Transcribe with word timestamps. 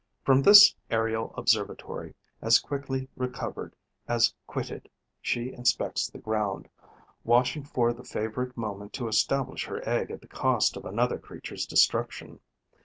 From 0.25 0.41
this 0.41 0.73
aerial 0.89 1.31
observatory, 1.37 2.15
as 2.41 2.57
quickly 2.59 3.07
recovered 3.15 3.75
as 4.07 4.33
quitted, 4.47 4.89
she 5.21 5.53
inspects 5.53 6.09
the 6.09 6.17
ground, 6.17 6.67
watching 7.23 7.63
for 7.63 7.93
the 7.93 8.03
favourable 8.03 8.59
moment 8.59 8.93
to 8.93 9.07
establish 9.07 9.65
her 9.65 9.87
egg 9.87 10.09
at 10.09 10.21
the 10.21 10.27
cost 10.27 10.75
of 10.75 10.85
another 10.85 11.19
creature's 11.19 11.67
destruction. 11.67 12.39